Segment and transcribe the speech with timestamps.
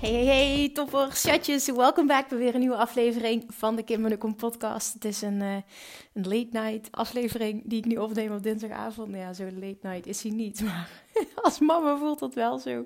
[0.00, 1.70] Hey, hey, hey, topper, chatjes.
[1.70, 4.92] Welkom back bij weer een nieuwe aflevering van de Kim Kom podcast.
[4.92, 5.56] Het is een, uh,
[6.12, 9.08] een late night aflevering die ik nu opneem op dinsdagavond.
[9.08, 10.90] Nou ja, zo late night is hij niet, maar
[11.34, 12.84] als mama voelt dat wel zo.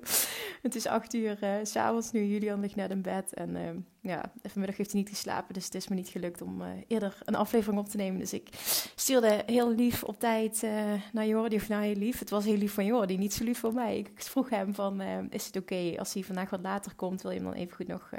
[0.61, 2.23] Het is acht uur uh, s'avonds nu.
[2.23, 3.33] Julian ligt net in bed.
[3.33, 3.69] En uh,
[4.07, 5.53] ja, vanmiddag heeft hij niet geslapen.
[5.53, 8.19] Dus het is me niet gelukt om uh, eerder een aflevering op te nemen.
[8.19, 8.49] Dus ik
[8.95, 10.63] stuurde heel lief op tijd
[11.11, 11.55] naar Jordi.
[11.55, 12.19] Of nou, heel lief.
[12.19, 13.17] Het was heel lief van Jordi.
[13.17, 13.97] Niet zo lief voor mij.
[13.97, 17.21] Ik vroeg hem van, is het oké als hij vandaag wat later komt?
[17.21, 18.09] Wil je hem dan even goed nog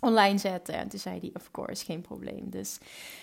[0.00, 0.74] online zetten.
[0.74, 2.50] En toen zei hij, of course, geen probleem.
[2.50, 2.78] Dus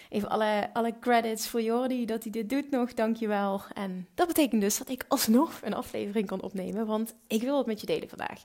[0.09, 3.61] even alle, alle credits voor Jordi dat hij dit doet nog, dankjewel.
[3.73, 7.67] En dat betekent dus dat ik alsnog een aflevering kan opnemen, want ik wil het
[7.67, 8.43] met je delen vandaag.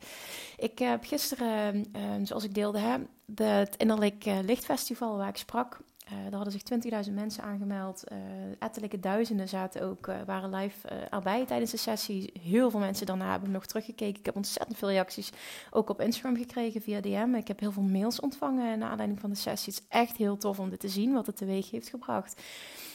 [0.56, 6.26] Ik heb gisteren, ehm, zoals ik deelde, het Innerlijk eh, Lichtfestival waar ik sprak, uh,
[6.26, 8.04] er hadden zich 20.000 mensen aangemeld.
[8.12, 8.18] Uh,
[8.58, 12.32] ettelijke duizenden zaten ook, uh, waren live erbij tijdens de sessie.
[12.40, 14.18] Heel veel mensen daarna hebben nog teruggekeken.
[14.18, 15.30] Ik heb ontzettend veel reacties
[15.70, 17.34] ook op Instagram gekregen via DM.
[17.34, 19.72] Ik heb heel veel mails ontvangen naar aanleiding van de sessie.
[19.72, 22.42] Het is echt heel tof om dit te zien, wat het teweeg heeft gebracht.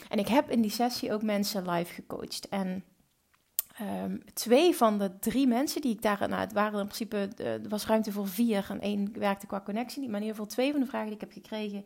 [0.09, 2.49] En ik heb in die sessie ook mensen live gecoacht.
[2.49, 2.83] En
[3.81, 7.69] Um, twee van de drie mensen die ik daar, nou het waren in principe, er
[7.69, 10.79] was ruimte voor vier en één werkte qua connectie, maar in ieder geval twee van
[10.79, 11.85] de vragen die ik heb gekregen,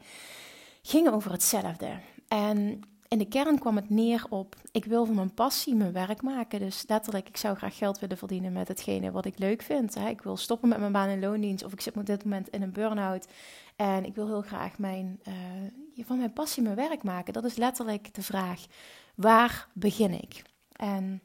[0.81, 1.99] gingen over hetzelfde.
[2.27, 6.21] En in de kern kwam het neer op: ik wil van mijn passie mijn werk
[6.21, 6.59] maken.
[6.59, 9.95] Dus letterlijk, ik zou graag geld willen verdienen met hetgene wat ik leuk vind.
[9.95, 12.61] Ik wil stoppen met mijn baan in loondienst of ik zit op dit moment in
[12.61, 13.27] een burn-out.
[13.75, 17.33] En ik wil heel graag mijn, uh, van mijn passie mijn werk maken.
[17.33, 18.65] Dat is letterlijk de vraag:
[19.15, 20.41] waar begin ik?
[20.71, 21.21] En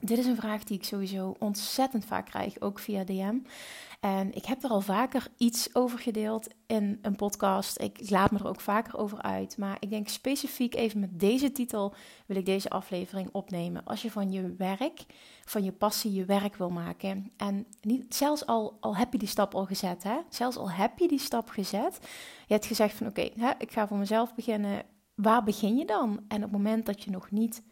[0.00, 3.38] dit is een vraag die ik sowieso ontzettend vaak krijg, ook via DM.
[4.00, 7.80] En ik heb er al vaker iets over gedeeld in een podcast.
[7.80, 9.58] Ik laat me er ook vaker over uit.
[9.58, 11.94] Maar ik denk specifiek even met deze titel
[12.26, 13.84] wil ik deze aflevering opnemen.
[13.84, 15.04] Als je van je werk,
[15.44, 17.30] van je passie, je werk wil maken.
[17.36, 20.16] En niet, zelfs al, al heb je die stap al gezet, hè?
[20.28, 21.98] zelfs al heb je die stap gezet.
[22.46, 24.82] Je hebt gezegd van oké, ik ga voor mezelf beginnen.
[25.14, 26.20] Waar begin je dan?
[26.28, 27.62] En op het moment dat je nog niet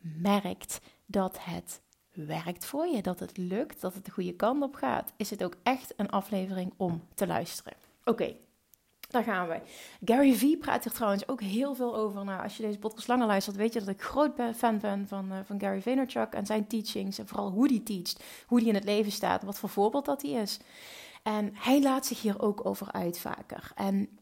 [0.00, 1.82] merkt dat het
[2.12, 5.44] werkt voor je, dat het lukt, dat het de goede kant op gaat, is het
[5.44, 7.72] ook echt een aflevering om te luisteren.
[8.04, 8.36] Oké,
[9.08, 9.60] daar gaan we.
[10.04, 12.24] Gary Vee praat er trouwens ook heel veel over.
[12.24, 15.32] Nou, als je deze podcast langer luistert, weet je dat ik groot fan ben van,
[15.32, 17.18] uh, van Gary Vaynerchuk en zijn teachings.
[17.18, 20.22] En vooral hoe hij teacht, hoe hij in het leven staat, wat voor voorbeeld dat
[20.22, 20.58] hij is.
[21.22, 23.72] En hij laat zich hier ook over uit vaker.
[23.74, 24.18] En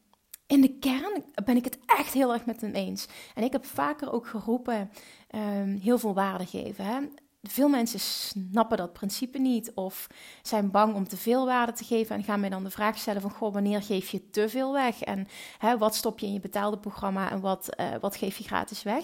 [0.53, 3.07] in de kern ben ik het echt heel erg met hem eens.
[3.35, 4.91] En ik heb vaker ook geroepen,
[5.35, 6.85] um, heel veel waarde geven.
[6.85, 6.99] Hè?
[7.41, 10.07] veel mensen snappen dat principe niet of
[10.41, 13.21] zijn bang om te veel waarde te geven en gaan mij dan de vraag stellen
[13.21, 15.27] van goh, wanneer geef je te veel weg en
[15.57, 18.83] hè, wat stop je in je betaalde programma en wat, uh, wat geef je gratis
[18.83, 19.03] weg?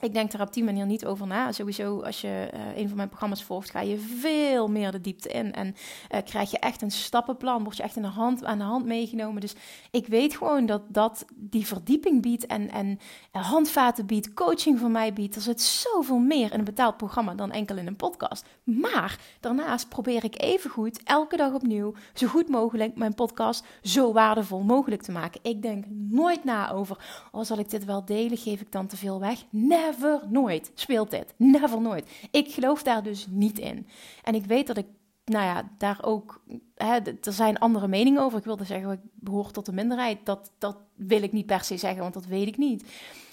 [0.00, 1.52] Ik denk daar op die manier niet over na.
[1.52, 5.28] Sowieso, als je uh, een van mijn programma's volgt, ga je veel meer de diepte
[5.28, 5.52] in.
[5.52, 5.66] En
[6.14, 7.64] uh, krijg je echt een stappenplan.
[7.64, 9.40] Word je echt in de hand, aan de hand meegenomen.
[9.40, 9.54] Dus
[9.90, 12.46] ik weet gewoon dat dat die verdieping biedt.
[12.46, 12.98] En, en
[13.30, 15.36] handvaten biedt, coaching van mij biedt.
[15.36, 18.44] Er zit zoveel meer in een betaald programma dan enkel in een podcast.
[18.64, 24.12] Maar daarnaast probeer ik even goed, elke dag opnieuw, zo goed mogelijk mijn podcast zo
[24.12, 25.40] waardevol mogelijk te maken.
[25.42, 28.38] Ik denk nooit na over, oh, zal ik dit wel delen?
[28.38, 29.44] Geef ik dan te veel weg?
[29.50, 31.34] Nee Never nooit speelt dit.
[31.36, 32.10] Never nooit.
[32.30, 33.86] Ik geloof daar dus niet in.
[34.22, 34.86] En ik weet dat ik,
[35.24, 36.42] nou ja, daar ook,
[36.74, 38.38] hè, er zijn andere meningen over.
[38.38, 40.18] Ik wilde zeggen, ik behoor tot de minderheid.
[40.24, 42.84] Dat, dat wil ik niet per se zeggen, want dat weet ik niet.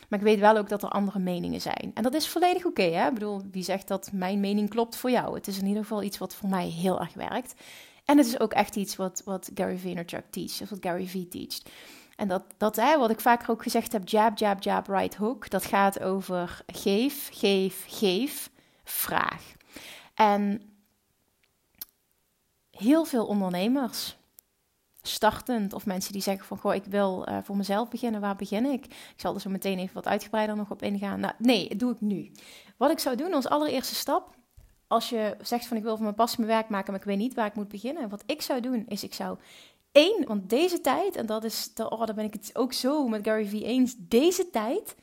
[0.09, 1.91] Maar ik weet wel ook dat er andere meningen zijn.
[1.93, 2.83] En dat is volledig oké.
[2.83, 5.35] ik bedoel, wie zegt dat mijn mening klopt voor jou?
[5.35, 7.53] Het is in ieder geval iets wat voor mij heel erg werkt.
[8.05, 11.27] En het is ook echt iets wat, wat Gary Vaynerchuk teacht, of wat Gary Vee
[11.27, 11.69] teacht.
[12.15, 15.49] En dat, dat hè, wat ik vaker ook gezegd heb, jab, jab, jab, right hook,
[15.49, 18.49] dat gaat over geef, geef, geef,
[18.83, 19.53] vraag.
[20.13, 20.61] En
[22.69, 24.17] heel veel ondernemers,
[25.01, 28.65] startend of mensen die zeggen van, goh, ik wil uh, voor mezelf beginnen, waar begin
[28.65, 28.85] ik?
[28.85, 31.19] Ik zal er zo meteen even wat uitgebreider nog op ingaan.
[31.19, 32.31] Nou, nee, dat doe ik nu.
[32.77, 34.35] Wat ik zou doen als allereerste stap,
[34.87, 37.17] als je zegt van ik wil van mijn passie mijn werk maken, maar ik weet
[37.17, 38.09] niet waar ik moet beginnen.
[38.09, 39.37] Wat ik zou doen, is ik zou
[39.95, 43.23] één, want deze tijd, en dat is, oh, daar ben ik het ook zo met
[43.23, 44.95] Gary Vee eens, deze tijd,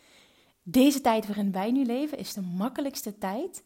[0.62, 3.62] deze tijd waarin wij nu leven, is de makkelijkste tijd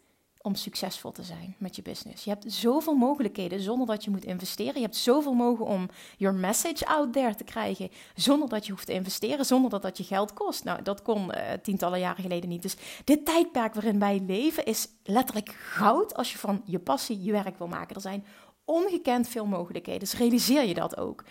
[0.46, 2.24] om succesvol te zijn met je business.
[2.24, 4.74] Je hebt zoveel mogelijkheden zonder dat je moet investeren.
[4.74, 8.86] Je hebt zoveel mogelijk om your message out there te krijgen zonder dat je hoeft
[8.86, 10.64] te investeren, zonder dat dat je geld kost.
[10.64, 12.62] Nou, dat kon uh, tientallen jaren geleden niet.
[12.62, 17.32] Dus dit tijdperk waarin wij leven is letterlijk goud als je van je passie je
[17.32, 17.94] werk wil maken.
[17.94, 18.24] Er zijn
[18.66, 21.24] ongekend veel mogelijkheden, dus realiseer je dat ook.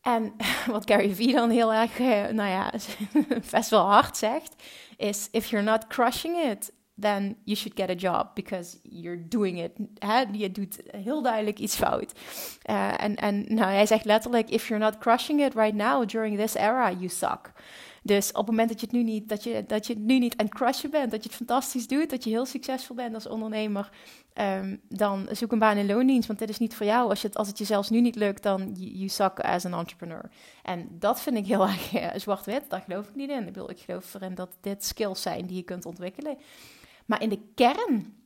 [0.00, 0.32] En
[0.74, 2.72] wat Gary Vee dan heel erg, eh, nou ja,
[3.50, 4.54] best wel hard zegt,
[4.96, 9.62] is: If you're not crushing it, then you should get a job because you're doing
[9.62, 9.72] it.
[9.98, 10.24] Hè?
[10.32, 12.12] Je doet heel duidelijk iets fout.
[12.70, 16.38] Uh, en, en nou, hij zegt letterlijk: If you're not crushing it right now during
[16.38, 17.52] this era, you suck.
[18.08, 20.36] Dus op het moment dat je het nu niet, dat je, dat je nu niet
[20.36, 23.26] aan het crushen bent, dat je het fantastisch doet, dat je heel succesvol bent als
[23.26, 23.90] ondernemer,
[24.34, 27.08] um, dan zoek een baan in loondienst, want dit is niet voor jou.
[27.08, 29.74] Als, je het, als het je zelfs nu niet lukt, dan you, suck as an
[29.74, 30.30] entrepreneur.
[30.62, 33.46] En dat vind ik heel erg uh, zwart-wit, daar geloof ik niet in.
[33.46, 36.38] Ik, bedoel, ik geloof erin dat dit skills zijn die je kunt ontwikkelen.
[37.06, 38.16] Maar in de kern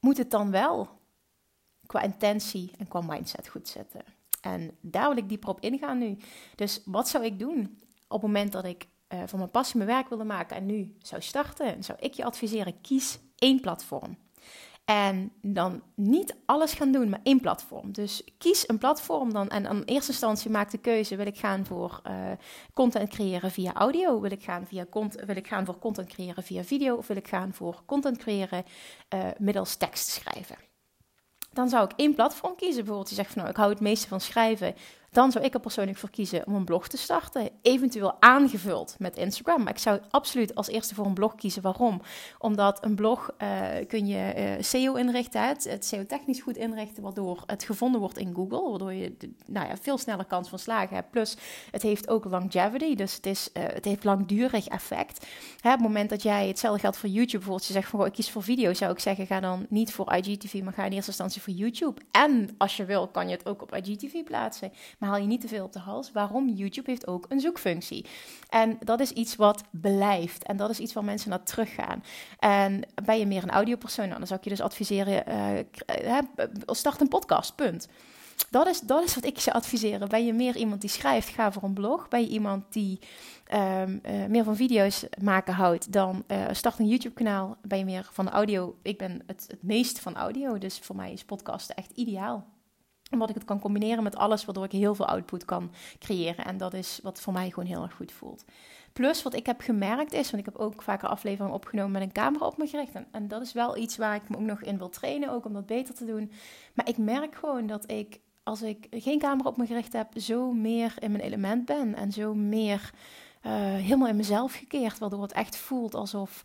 [0.00, 0.88] moet het dan wel
[1.86, 4.02] qua intentie en qua mindset goed zitten.
[4.40, 6.16] En daar wil ik dieper op ingaan nu.
[6.54, 9.90] Dus wat zou ik doen op het moment dat ik uh, van mijn passie mijn
[9.90, 11.84] werk wilde maken en nu zou starten?
[11.84, 14.16] Zou ik je adviseren, kies één platform.
[14.86, 17.92] En dan niet alles gaan doen, maar één platform.
[17.92, 19.48] Dus kies een platform dan.
[19.48, 22.12] En in eerste instantie maak de keuze: wil ik gaan voor uh,
[22.74, 24.20] content creëren via audio?
[24.20, 24.86] Wil ik, gaan via
[25.26, 26.96] wil ik gaan voor content creëren via video?
[26.96, 28.64] Of wil ik gaan voor content creëren
[29.14, 30.56] uh, middels tekst schrijven?
[31.52, 32.76] Dan zou ik één platform kiezen.
[32.76, 34.74] Bijvoorbeeld, je zegt van nou, ik hou het meeste van schrijven
[35.10, 37.50] dan zou ik er persoonlijk voor kiezen om een blog te starten.
[37.62, 39.62] Eventueel aangevuld met Instagram.
[39.62, 41.62] Maar ik zou absoluut als eerste voor een blog kiezen.
[41.62, 42.02] Waarom?
[42.38, 43.48] Omdat een blog uh,
[43.88, 48.34] kun je uh, SEO inrichten, het, het SEO-technisch goed inrichten, waardoor het gevonden wordt in
[48.34, 48.68] Google.
[48.70, 49.16] Waardoor je
[49.46, 51.10] nou ja, veel sneller kans van slagen hebt.
[51.10, 51.36] Plus,
[51.70, 55.26] het heeft ook longevity, dus het, is, uh, het heeft langdurig effect.
[55.60, 58.12] Hè, op het moment dat jij, hetzelfde geldt voor YouTube bijvoorbeeld, je zegt van, ik
[58.12, 61.10] kies voor video, zou ik zeggen, ga dan niet voor IGTV, maar ga in eerste
[61.10, 62.00] instantie voor YouTube.
[62.10, 64.72] En als je wil, kan je het ook op IGTV plaatsen.
[64.96, 66.12] Maar haal je niet te veel op de hals.
[66.12, 66.48] Waarom?
[66.48, 68.06] YouTube heeft ook een zoekfunctie.
[68.48, 70.44] En dat is iets wat blijft.
[70.44, 72.02] En dat is iets waar mensen naar teruggaan.
[72.38, 75.24] En ben je meer een audiopersoon, nou, dan zou ik je dus adviseren,
[76.08, 76.18] uh,
[76.66, 77.88] start een podcast, punt.
[78.50, 80.08] Dat is, dat is wat ik zou adviseren.
[80.08, 82.08] Ben je meer iemand die schrijft, ga voor een blog.
[82.08, 82.98] Ben je iemand die
[83.54, 87.56] um, uh, meer van video's maken houdt, dan start een YouTube-kanaal.
[87.62, 88.76] Ben je meer van audio?
[88.82, 92.55] Ik ben het, het meest van audio, dus voor mij is podcast echt ideaal
[93.10, 96.44] omdat ik het kan combineren met alles, waardoor ik heel veel output kan creëren.
[96.44, 98.44] En dat is wat voor mij gewoon heel erg goed voelt.
[98.92, 102.12] Plus, wat ik heb gemerkt is, want ik heb ook vaker afleveringen opgenomen met een
[102.12, 102.92] camera op me gericht.
[103.10, 105.52] En, dat is wel iets waar ik me ook nog in wil trainen, ook om
[105.52, 106.32] dat beter te doen.
[106.74, 110.52] Maar ik merk gewoon dat ik, als ik geen camera op me gericht heb, zo
[110.52, 111.94] meer in mijn element ben.
[111.94, 112.90] En zo meer
[113.46, 116.42] uh, helemaal in mezelf gekeerd, waardoor het echt voelt alsof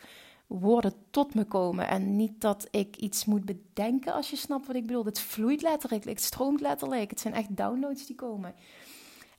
[0.60, 1.88] woorden tot me komen.
[1.88, 5.06] En niet dat ik iets moet bedenken als je snapt wat ik bedoel.
[5.06, 7.10] Het vloeit letterlijk, het stroomt letterlijk.
[7.10, 8.54] Het zijn echt downloads die komen.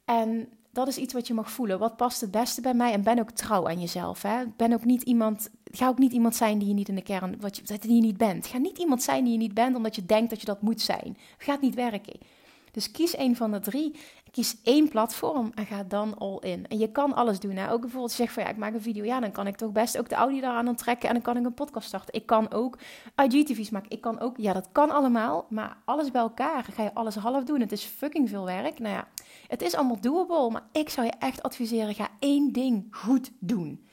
[0.04, 1.78] En dat is iets wat je mag voelen.
[1.78, 2.92] Wat past het beste bij mij?
[2.92, 4.22] En ben ook trouw aan jezelf.
[4.22, 4.44] Hè?
[4.56, 7.40] Ben ook niet iemand, ga ook niet iemand zijn die je niet in de kern,
[7.40, 8.46] wat je, die je niet bent.
[8.46, 10.80] Ga niet iemand zijn die je niet bent omdat je denkt dat je dat moet
[10.80, 11.16] zijn.
[11.38, 12.18] Gaat niet werken.
[12.70, 13.94] Dus kies een van de drie.
[14.32, 16.66] Kies één platform en ga dan all in.
[16.68, 17.56] En je kan alles doen.
[17.56, 17.72] Hè?
[17.72, 19.04] Ook bijvoorbeeld zeg van ja, ik maak een video.
[19.04, 21.44] Ja, dan kan ik toch best ook de audio daaraan onttrekken en dan kan ik
[21.44, 22.14] een podcast starten.
[22.14, 22.78] Ik kan ook
[23.16, 23.90] IGTV's maken.
[23.90, 25.46] Ik kan ook, ja, dat kan allemaal.
[25.48, 27.60] Maar alles bij elkaar ga je alles half doen.
[27.60, 28.78] Het is fucking veel werk.
[28.78, 29.08] Nou ja,
[29.48, 30.50] het is allemaal doable.
[30.50, 33.86] Maar ik zou je echt adviseren, ga één ding goed doen.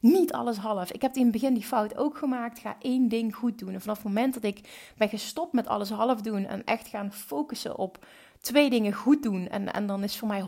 [0.00, 0.92] Niet alles half.
[0.92, 2.58] Ik heb in het begin die fout ook gemaakt.
[2.58, 3.74] Ga één ding goed doen.
[3.74, 7.12] En vanaf het moment dat ik ben gestopt met alles half doen en echt gaan
[7.12, 8.06] focussen op
[8.40, 9.48] twee dingen goed doen.
[9.48, 10.44] En, en dan is voor mij 100%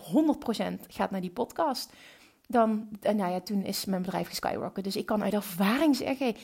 [0.88, 1.92] gaat naar die podcast.
[2.46, 4.84] Dan, en nou ja, toen is mijn bedrijf geskyrocket.
[4.84, 6.36] Dus ik kan uit ervaring zeggen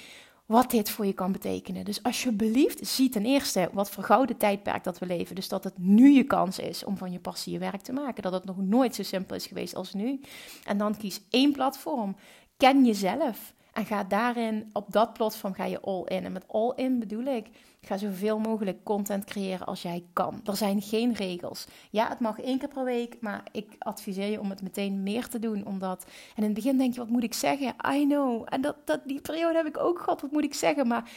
[0.47, 1.85] wat dit voor je kan betekenen.
[1.85, 5.35] Dus alsjeblieft, zie ten eerste wat voor gouden tijdperk dat we leven.
[5.35, 8.23] Dus dat het nu je kans is om van je passie je werk te maken.
[8.23, 10.21] Dat het nog nooit zo simpel is geweest als nu.
[10.65, 12.17] En dan kies één platform.
[12.57, 13.55] Ken jezelf.
[13.73, 16.25] En ga daarin, op dat platform ga je all in.
[16.25, 17.47] En met all in bedoel ik,
[17.89, 20.41] ga zoveel mogelijk content creëren als jij kan.
[20.45, 21.67] Er zijn geen regels.
[21.91, 25.29] Ja, het mag één keer per week, maar ik adviseer je om het meteen meer
[25.29, 25.67] te doen.
[25.67, 27.75] Omdat, en in het begin denk je, wat moet ik zeggen?
[27.93, 28.47] I know.
[28.49, 30.87] En dat, dat, die periode heb ik ook gehad, wat moet ik zeggen?
[30.87, 31.11] Maar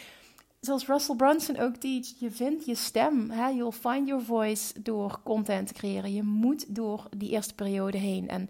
[0.59, 3.29] zoals Russell Brunson ook teach, je vindt je stem.
[3.29, 3.47] Hè?
[3.47, 6.13] You'll find your voice door content te creëren.
[6.13, 8.27] Je moet door die eerste periode heen.
[8.27, 8.49] En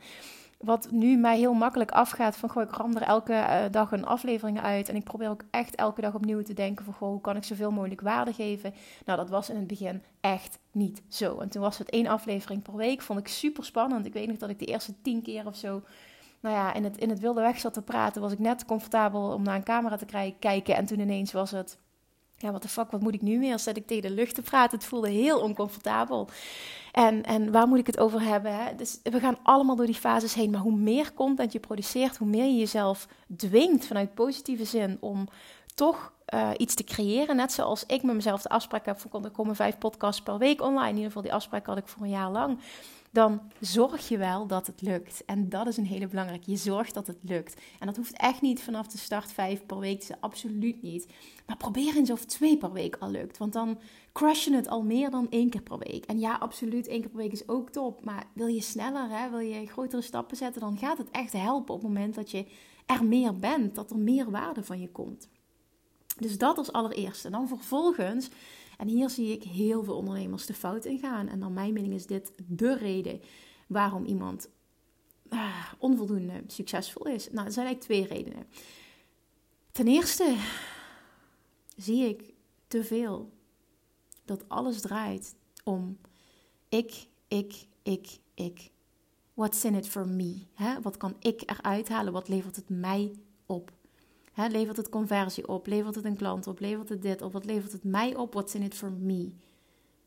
[0.62, 4.06] wat nu mij heel makkelijk afgaat van goh, ik ram er elke eh, dag een
[4.06, 7.22] aflevering uit en ik probeer ook echt elke dag opnieuw te denken van goh, hoe
[7.22, 8.74] kan ik zoveel mogelijk waarde geven?
[9.06, 11.40] Nou, dat was in het begin echt niet zo.
[11.40, 14.06] En toen was het één aflevering per week, vond ik super spannend.
[14.06, 15.82] Ik weet nog dat ik de eerste tien keer of zo,
[16.40, 19.34] nou ja, in het, in het wilde weg zat te praten, was ik net comfortabel
[19.34, 21.78] om naar een camera te kijken en toen ineens was het
[22.42, 23.60] ja, wat de fuck, wat moet ik nu meer?
[23.60, 24.78] Zet ik tegen de lucht te praten?
[24.78, 26.28] Het voelde heel oncomfortabel.
[26.92, 28.56] En, en waar moet ik het over hebben?
[28.56, 28.76] Hè?
[28.76, 30.52] Dus we gaan allemaal door die fases heen.
[30.52, 33.08] Maar hoe meer content je produceert, hoe meer je jezelf
[33.38, 35.28] dwingt vanuit positieve zin om
[35.76, 37.36] toch uh, iets te creëren.
[37.36, 40.62] Net zoals ik met mezelf de afspraak heb van er komen vijf podcasts per week
[40.62, 40.90] online.
[40.90, 42.60] In ieder geval die afspraak had ik voor een jaar lang
[43.12, 45.26] dan zorg je wel dat het lukt.
[45.26, 46.52] En dat is een hele belangrijke.
[46.52, 47.62] Je zorgt dat het lukt.
[47.80, 51.08] En dat hoeft echt niet vanaf de start vijf per week te absoluut niet.
[51.46, 53.38] Maar probeer eens of twee per week al lukt.
[53.38, 53.80] Want dan
[54.12, 56.06] crush je het al meer dan één keer per week.
[56.06, 58.04] En ja, absoluut, één keer per week is ook top.
[58.04, 59.30] Maar wil je sneller, hè?
[59.30, 62.46] wil je grotere stappen zetten, dan gaat het echt helpen op het moment dat je
[62.86, 63.76] er meer bent.
[63.76, 65.30] Dat er meer waarde van je komt.
[66.18, 67.30] Dus dat als allereerste.
[67.30, 68.30] Dan vervolgens
[68.82, 71.28] en hier zie ik heel veel ondernemers de fout in gaan.
[71.28, 73.22] En naar mijn mening is dit de reden
[73.68, 74.50] waarom iemand
[75.30, 77.30] ah, onvoldoende succesvol is.
[77.32, 78.48] Nou, er zijn eigenlijk twee redenen.
[79.72, 80.36] Ten eerste
[81.76, 82.34] zie ik
[82.68, 83.32] te veel
[84.26, 85.98] dat alles draait om
[86.70, 88.72] ik, ik, ik, ik.
[89.34, 90.46] What's in it for me?
[90.82, 92.14] Wat kan ik eruit halen?
[92.14, 93.72] Wat levert het mij op?
[94.36, 95.68] Levert het conversie op?
[95.68, 96.60] Levert het een klant op?
[96.60, 97.34] Levert het dit op?
[97.34, 98.34] Wat levert het mij op?
[98.34, 99.32] What's in it for me?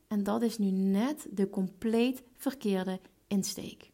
[0.09, 3.91] En dat is nu net de compleet verkeerde insteek.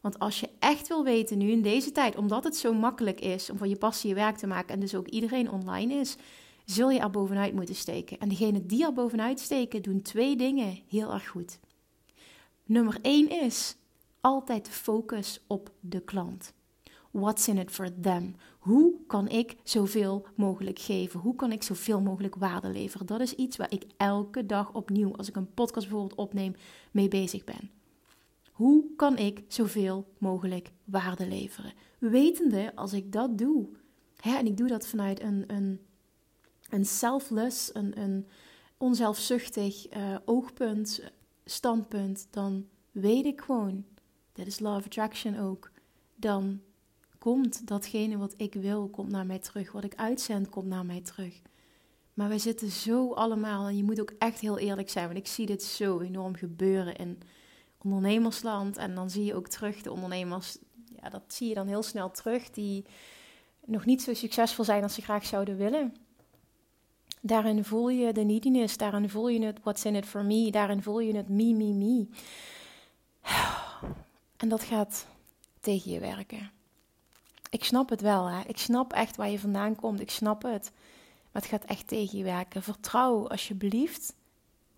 [0.00, 3.50] Want als je echt wil weten nu in deze tijd, omdat het zo makkelijk is
[3.50, 6.16] om van je passie je werk te maken en dus ook iedereen online is,
[6.64, 8.18] zul je er bovenuit moeten steken.
[8.18, 11.58] En degenen die er bovenuit steken, doen twee dingen heel erg goed.
[12.64, 13.76] Nummer één is
[14.20, 16.52] altijd focus op de klant.
[17.10, 18.34] What's in it for them?
[18.64, 21.20] Hoe kan ik zoveel mogelijk geven?
[21.20, 23.06] Hoe kan ik zoveel mogelijk waarde leveren?
[23.06, 26.54] Dat is iets waar ik elke dag opnieuw, als ik een podcast bijvoorbeeld opneem,
[26.90, 27.70] mee bezig ben.
[28.52, 31.72] Hoe kan ik zoveel mogelijk waarde leveren?
[31.98, 33.68] Wetende als ik dat doe,
[34.16, 35.80] hè, en ik doe dat vanuit een, een,
[36.68, 38.26] een selfless, een, een
[38.76, 41.10] onzelfzuchtig uh, oogpunt,
[41.44, 43.84] standpunt, dan weet ik gewoon,
[44.32, 45.70] dat is law of attraction ook,
[46.14, 46.60] dan
[47.24, 49.72] komt datgene wat ik wil, komt naar mij terug.
[49.72, 51.40] Wat ik uitzend, komt naar mij terug.
[52.14, 55.26] Maar wij zitten zo allemaal, en je moet ook echt heel eerlijk zijn, want ik
[55.26, 57.18] zie dit zo enorm gebeuren in
[57.82, 58.76] ondernemersland.
[58.76, 60.58] En dan zie je ook terug de ondernemers,
[61.02, 62.84] ja, dat zie je dan heel snel terug, die
[63.64, 65.94] nog niet zo succesvol zijn als ze graag zouden willen.
[67.20, 70.82] Daarin voel je de neediness, daarin voel je het what's in it for me, daarin
[70.82, 72.06] voel je het me, me, me.
[74.36, 75.06] En dat gaat
[75.60, 76.62] tegen je werken
[77.54, 78.26] ik snap het wel.
[78.26, 78.40] Hè?
[78.46, 80.00] Ik snap echt waar je vandaan komt.
[80.00, 80.72] Ik snap het.
[81.32, 82.62] Maar het gaat echt tegen je werken.
[82.62, 84.14] Vertrouw alsjeblieft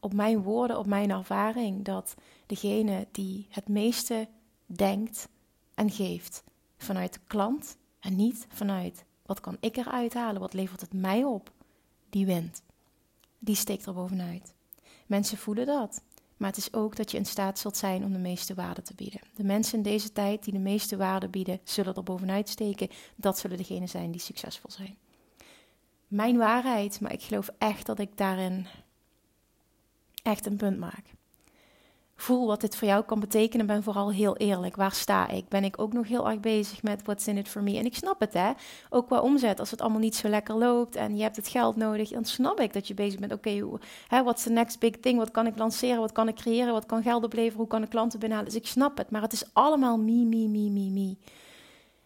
[0.00, 1.85] op mijn woorden, op mijn ervaring.
[1.85, 2.14] Dat
[2.47, 4.28] degene die het meeste
[4.66, 5.28] denkt
[5.75, 6.42] en geeft
[6.78, 11.25] vanuit de klant en niet vanuit wat kan ik eruit halen, wat levert het mij
[11.25, 11.52] op,
[12.11, 12.62] die wint.
[13.38, 14.54] Die steekt er bovenuit.
[15.06, 16.02] Mensen voelen dat.
[16.37, 18.95] Maar het is ook dat je in staat zult zijn om de meeste waarde te
[18.95, 19.21] bieden.
[19.35, 22.88] De mensen in deze tijd die de meeste waarde bieden, zullen er bovenuit steken.
[23.14, 24.97] Dat zullen degenen zijn die succesvol zijn.
[26.09, 28.66] Mijn waarheid, maar ik geloof echt dat ik daarin
[30.23, 31.15] echt een punt maak
[32.16, 33.66] voel wat dit voor jou kan betekenen.
[33.66, 34.76] Ben vooral heel eerlijk.
[34.76, 35.49] Waar sta ik?
[35.49, 37.78] Ben ik ook nog heel erg bezig met what's in it for me?
[37.78, 38.50] En ik snap het, hè.
[38.90, 39.61] Ook qua omzet.
[39.61, 42.61] Als het allemaal niet zo lekker loopt en je hebt het geld nodig, dan snap
[42.61, 43.32] ik dat je bezig bent.
[43.32, 43.62] Oké,
[44.08, 45.18] okay, what's the next big thing?
[45.18, 46.00] Wat kan ik lanceren?
[46.00, 46.73] Wat kan ik creëren?
[46.73, 47.56] Wat kan geld opleveren?
[47.56, 48.52] Hoe kan ik klanten binnenhalen?
[48.52, 49.11] Dus ik snap het.
[49.11, 51.16] Maar het is allemaal me, me, me, me, me.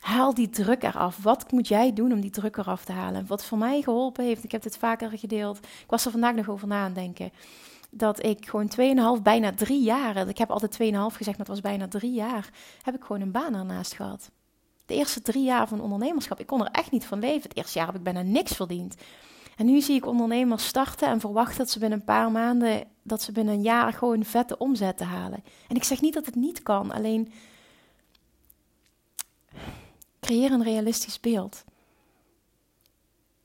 [0.00, 1.22] Haal die druk eraf.
[1.22, 3.26] Wat moet jij doen om die druk eraf te halen?
[3.26, 5.56] Wat voor mij geholpen heeft, ik heb dit vaker gedeeld.
[5.58, 7.32] Ik was er vandaag nog over na denken
[7.90, 8.70] dat ik gewoon
[9.18, 10.78] 2,5, bijna drie jaar, ik heb altijd 2,5
[11.16, 12.50] gezegd, maar het was bijna drie jaar,
[12.82, 14.30] heb ik gewoon een baan ernaast gehad.
[14.86, 17.42] De eerste drie jaar van ondernemerschap, ik kon er echt niet van leven.
[17.42, 18.94] Het eerste jaar heb ik bijna niks verdiend.
[19.56, 23.22] En nu zie ik ondernemers starten en verwachten dat ze binnen een paar maanden, dat
[23.22, 25.44] ze binnen een jaar gewoon vette omzetten halen.
[25.68, 27.32] En ik zeg niet dat het niet kan, alleen
[30.20, 31.64] creëer een realistisch beeld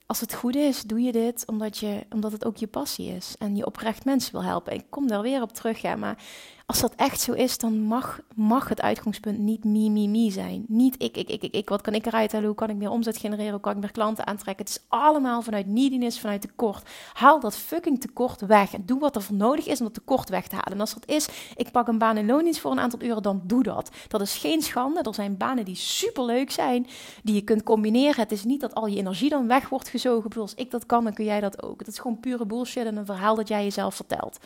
[0.06, 3.36] als het goed is, doe je dit omdat, je, omdat het ook je passie is
[3.40, 4.74] en je oprecht mensen wil helpen.
[4.74, 6.24] Ik kom daar weer op terug, ja, maar
[6.67, 10.65] als dat echt zo is, dan mag, mag het uitgangspunt niet me, me, me zijn.
[10.67, 11.69] Niet ik, ik, ik, ik, ik.
[11.69, 12.48] Wat kan ik eruit halen?
[12.48, 13.51] Hoe kan ik meer omzet genereren?
[13.51, 14.65] Hoe kan ik meer klanten aantrekken?
[14.65, 16.89] Het is allemaal vanuit neediness, vanuit tekort.
[17.13, 18.74] Haal dat fucking tekort weg.
[18.74, 20.72] En doe wat er voor nodig is om dat tekort weg te halen.
[20.72, 23.41] En als dat is, ik pak een baan in loondienst voor een aantal uren, dan
[23.43, 23.89] doe dat.
[24.07, 25.01] Dat is geen schande.
[25.01, 26.88] Er zijn banen die super leuk zijn,
[27.24, 28.19] die je kunt combineren.
[28.22, 30.41] Het is niet dat al je energie dan weg wordt gezogen.
[30.41, 31.79] Als ik dat kan, dan kun jij dat ook.
[31.79, 34.39] Het is gewoon pure bullshit en een verhaal dat jij jezelf vertelt.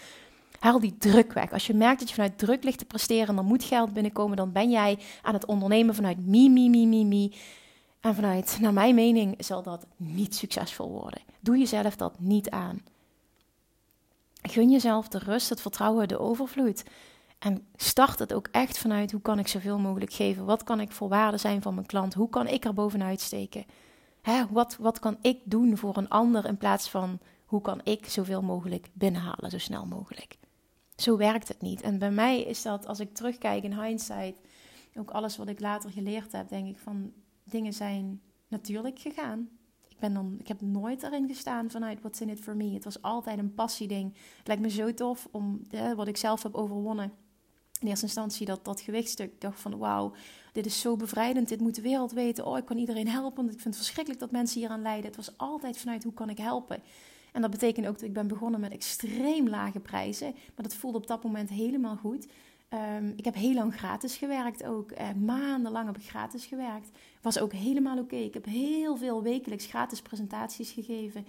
[0.60, 1.52] Haal die druk weg.
[1.52, 4.38] Als je merkt dat je vanuit druk ligt te presteren en dan moet geld binnenkomen,
[4.38, 7.34] dan ben jij aan het ondernemen vanuit mi, mi, mi, mi, mi.
[8.00, 11.22] En vanuit, naar mijn mening, zal dat niet succesvol worden.
[11.40, 12.82] Doe jezelf dat niet aan.
[14.42, 16.84] Gun jezelf de rust, het vertrouwen, de overvloed.
[17.40, 20.46] En start het ook echt vanuit hoe kan ik zoveel mogelijk geven?
[20.46, 22.14] Wat kan ik voor waarde zijn van mijn klant?
[22.14, 23.66] Hoe kan ik er bovenuit steken?
[24.22, 28.06] Hè, wat, wat kan ik doen voor een ander in plaats van hoe kan ik
[28.10, 30.38] zoveel mogelijk binnenhalen, zo snel mogelijk?
[31.00, 31.82] Zo werkt het niet.
[31.82, 34.36] En bij mij is dat, als ik terugkijk in hindsight,
[34.98, 37.14] ook alles wat ik later geleerd heb, denk ik van
[37.44, 39.50] dingen zijn natuurlijk gegaan.
[39.88, 42.74] Ik, ben dan, ik heb nooit erin gestaan vanuit what's in it for me.
[42.74, 44.14] Het was altijd een passieding.
[44.38, 45.62] Het lijkt me zo tof om
[45.96, 47.12] wat ik zelf heb overwonnen.
[47.80, 49.32] In eerste instantie dat, dat gewichtstuk.
[49.32, 50.14] Ik dacht van wauw,
[50.54, 51.50] dit is zo bevrijdend.
[51.50, 52.46] Dit moet de wereld weten.
[52.46, 53.36] Oh, ik kan iedereen helpen.
[53.36, 55.06] Want ik vind het verschrikkelijk dat mensen hier aan lijden.
[55.06, 56.82] Het was altijd vanuit hoe kan ik helpen.
[57.32, 60.32] En dat betekent ook dat ik ben begonnen met extreem lage prijzen.
[60.32, 62.28] Maar dat voelde op dat moment helemaal goed.
[62.98, 64.92] Um, ik heb heel lang gratis gewerkt ook.
[64.92, 66.90] Uh, maandenlang heb ik gratis gewerkt.
[67.22, 68.16] Was ook helemaal oké.
[68.16, 71.26] Ik heb heel veel wekelijks gratis presentaties gegeven.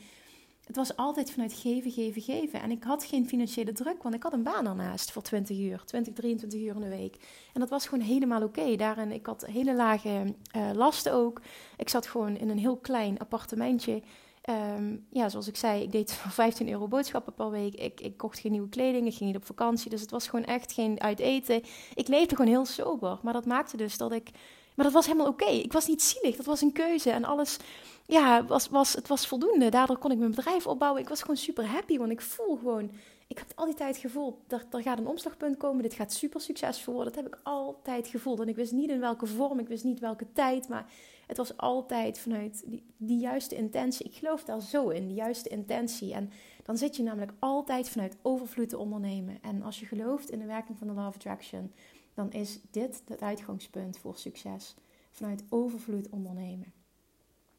[0.67, 2.61] Het was altijd vanuit geven, geven, geven.
[2.61, 5.83] En ik had geen financiële druk, want ik had een baan ernaast voor 20 uur,
[5.85, 7.17] 20, 23 uur in de week.
[7.53, 8.77] En dat was gewoon helemaal oké.
[8.77, 11.41] Daarin, ik had hele lage uh, lasten ook.
[11.77, 14.03] Ik zat gewoon in een heel klein appartementje.
[14.41, 17.75] Ehm, ja, zoals ik zei, ik deed 15 euro boodschappen per week.
[17.75, 19.91] Ik, ik kocht geen nieuwe kleding, ik ging niet op vakantie.
[19.91, 21.63] Dus het was gewoon echt geen uit eten.
[21.95, 23.19] Ik leefde gewoon heel sober.
[23.23, 24.31] Maar dat maakte dus dat ik...
[24.75, 25.51] Maar dat was helemaal oké.
[25.51, 27.11] Ik was niet zielig, dat was een keuze.
[27.11, 27.59] En alles,
[28.07, 29.69] ja, was, was, het was voldoende.
[29.69, 31.03] Daardoor kon ik mijn bedrijf opbouwen.
[31.03, 32.91] Ik was gewoon super happy, want ik voel gewoon...
[33.27, 35.83] Ik heb al die tijd gevoeld, er, er gaat een omslagpunt komen.
[35.83, 37.13] Dit gaat super succesvol worden.
[37.13, 38.41] Dat heb ik altijd gevoeld.
[38.41, 40.69] En ik wist niet in welke vorm, ik wist niet welke tijd.
[40.69, 40.87] Maar
[41.31, 42.65] het was altijd vanuit
[42.97, 44.07] die, juiste intentie.
[44.07, 46.15] Ik geloof daar zo in, die juiste intentie.
[46.15, 46.31] En
[46.63, 49.39] dan zit je namelijk altijd vanuit overvloed te ondernemen.
[49.43, 51.73] En als je gelooft in de werking van de Law of Attraction,
[52.15, 54.75] dan is dit het uitgangspunt voor succes.
[55.11, 56.73] Vanuit overvloed ondernemen.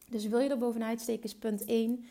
[0.10, 2.06] Dus wil je er bovenuit steken, is punt 1.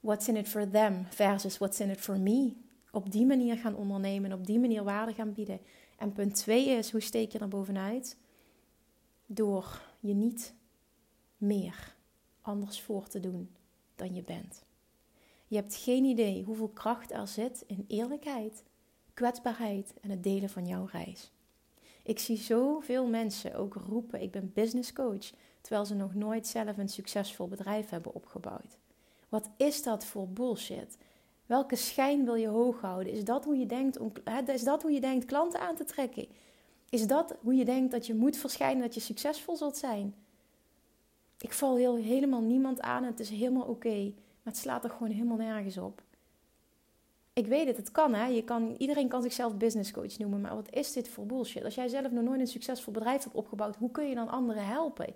[0.00, 2.52] What's in it for them versus what's in it for me.
[2.90, 5.60] Op die manier gaan ondernemen en op die manier waarde gaan bieden.
[5.98, 8.16] En punt 2 is, hoe steek je er bovenuit?
[9.26, 10.54] Door je niet
[11.42, 11.94] meer
[12.40, 13.50] anders voor te doen
[13.96, 14.64] dan je bent.
[15.46, 18.62] Je hebt geen idee hoeveel kracht er zit in eerlijkheid,
[19.14, 21.32] kwetsbaarheid en het delen van jouw reis.
[22.02, 26.78] Ik zie zoveel mensen ook roepen: ik ben business coach, terwijl ze nog nooit zelf
[26.78, 28.78] een succesvol bedrijf hebben opgebouwd.
[29.28, 30.98] Wat is dat voor bullshit?
[31.46, 33.12] Welke schijn wil je hoog houden?
[33.12, 34.12] Is dat hoe je denkt om,
[34.46, 36.28] is dat hoe je denkt klanten aan te trekken?
[36.90, 40.14] Is dat hoe je denkt dat je moet verschijnen dat je succesvol zult zijn?
[41.42, 43.04] Ik val helemaal niemand aan.
[43.04, 44.02] Het is helemaal oké.
[44.42, 46.02] maar het slaat er gewoon helemaal nergens op.
[47.32, 48.26] Ik weet het, het kan hè.
[48.26, 50.40] Je kan, iedereen kan zichzelf business coach noemen.
[50.40, 51.64] Maar wat is dit voor bullshit?
[51.64, 54.66] Als jij zelf nog nooit een succesvol bedrijf hebt opgebouwd, hoe kun je dan anderen
[54.66, 55.14] helpen?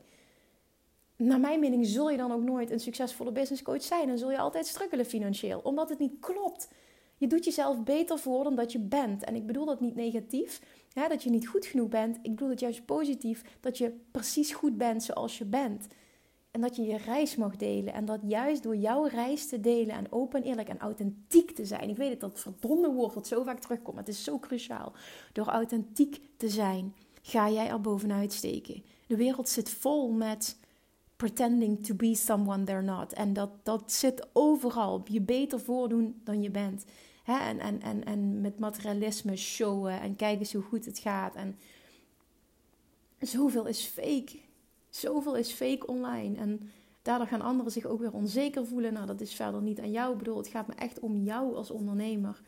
[1.17, 4.09] Naar mijn mening zul je dan ook nooit een succesvolle business coach zijn.
[4.09, 5.61] En zul je altijd struggelen financieel.
[5.61, 6.69] Omdat het niet klopt.
[7.17, 9.25] Je doet jezelf beter voor dan dat je bent.
[9.25, 10.61] En ik bedoel dat niet negatief,
[10.93, 12.17] dat je niet goed genoeg bent.
[12.17, 15.87] Ik bedoel het juist positief, dat je precies goed bent zoals je bent.
[16.57, 17.93] En dat je je reis mag delen.
[17.93, 21.89] En dat juist door jouw reis te delen en open, eerlijk en authentiek te zijn.
[21.89, 23.99] Ik weet het, dat verdomde woord wat zo vaak terugkomt.
[23.99, 24.93] Het is zo cruciaal.
[25.33, 28.83] Door authentiek te zijn, ga jij er bovenuit steken.
[29.07, 30.59] De wereld zit vol met
[31.17, 33.13] pretending to be someone they're not.
[33.13, 35.03] En dat, dat zit overal.
[35.05, 36.85] Je beter voordoen dan je bent.
[37.25, 41.35] En, en, en, en met materialisme showen en kijken eens hoe goed het gaat.
[41.35, 41.59] En
[43.19, 44.45] zoveel is fake.
[44.97, 46.37] Zoveel is fake online.
[46.37, 46.71] En
[47.03, 48.93] daardoor gaan anderen zich ook weer onzeker voelen.
[48.93, 50.13] Nou, dat is verder niet aan jou.
[50.13, 52.43] Ik bedoel, het gaat me echt om jou als ondernemer.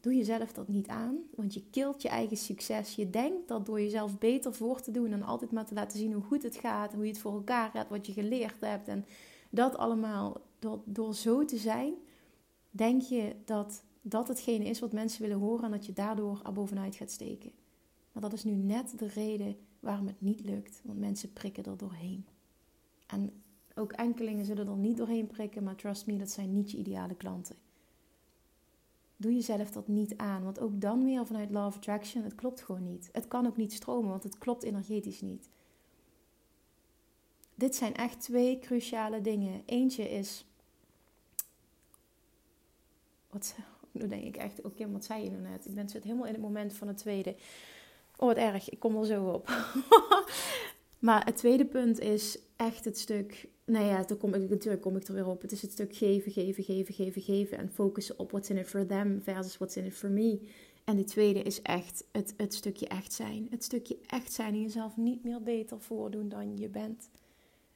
[0.00, 2.94] Doe jezelf dat niet aan, want je kilt je eigen succes.
[2.94, 6.12] Je denkt dat door jezelf beter voor te doen en altijd maar te laten zien
[6.12, 9.04] hoe goed het gaat, hoe je het voor elkaar hebt, wat je geleerd hebt en
[9.50, 11.94] dat allemaal, door, door zo te zijn,
[12.70, 16.52] denk je dat dat hetgene is wat mensen willen horen en dat je daardoor er
[16.52, 17.52] bovenuit gaat steken.
[18.12, 20.80] Maar dat is nu net de reden waarom het niet lukt.
[20.84, 22.26] Want mensen prikken er doorheen.
[23.06, 23.42] En
[23.74, 27.14] ook enkelingen zullen er niet doorheen prikken, maar trust me, dat zijn niet je ideale
[27.14, 27.56] klanten.
[29.16, 30.42] doe jezelf dat niet aan.
[30.44, 33.08] Want ook dan weer vanuit Law of Attraction, het klopt gewoon niet.
[33.12, 35.48] Het kan ook niet stromen, want het klopt energetisch niet.
[37.54, 39.62] Dit zijn echt twee cruciale dingen.
[39.66, 40.46] Eentje is.
[43.30, 43.56] Wat,
[43.92, 45.66] nu denk ik echt, oké, wat zei je nou net?
[45.66, 47.36] Ik ben zit helemaal in het moment van het tweede.
[48.22, 49.48] Oh, wat erg, ik kom er zo op.
[51.06, 53.48] maar het tweede punt is echt het stuk.
[53.64, 55.42] Nou ja, dan kom ik, natuurlijk kom ik er weer op.
[55.42, 57.58] Het is het stuk geven, geven, geven, geven, geven.
[57.58, 60.40] En focussen op what's in it for them versus what's in it for me.
[60.84, 63.46] En de tweede is echt het, het stukje echt zijn.
[63.50, 67.10] Het stukje echt zijn en jezelf niet meer beter voordoen dan je bent.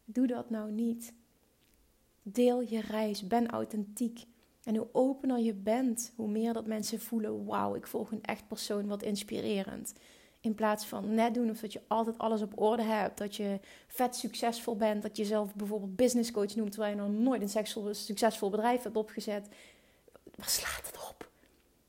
[0.05, 1.13] Doe dat nou niet.
[2.23, 3.27] Deel je reis.
[3.27, 4.25] Ben authentiek.
[4.65, 8.49] En hoe opener je bent, hoe meer dat mensen voelen: wauw, ik volg een echt
[8.49, 9.95] persoon, wat inspirerend.
[10.47, 13.19] In plaats van net doen of dat je altijd alles op orde hebt.
[13.19, 15.03] Dat je vet succesvol bent.
[15.03, 16.71] Dat je zelf bijvoorbeeld business coach noemt.
[16.71, 19.49] Terwijl je nog nooit een succesvol bedrijf hebt opgezet.
[20.35, 21.31] Waar slaat het op?